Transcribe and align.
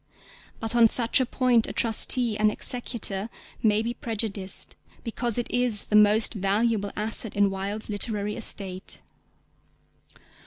But 0.59 0.75
on 0.75 0.87
such 0.87 1.19
a 1.21 1.27
point 1.27 1.67
a 1.67 1.73
trustee 1.73 2.35
and 2.35 2.51
executor 2.51 3.29
may 3.61 3.83
be 3.83 3.93
prejudiced 3.93 4.75
because 5.03 5.37
it 5.37 5.45
is 5.51 5.83
the 5.83 5.95
most 5.95 6.33
valuable 6.33 6.89
asset 6.95 7.35
in 7.35 7.51
Wilde's 7.51 7.87
literary 7.87 8.35
estate. 8.35 9.03